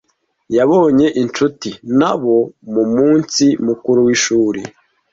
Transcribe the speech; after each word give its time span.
Yabonye 0.57 1.07
inshuti 1.21 1.69
nabo 1.99 2.35
mu 2.73 2.83
munsi 2.95 3.43
mukuru 3.67 3.99
w’ishuri. 4.07 4.61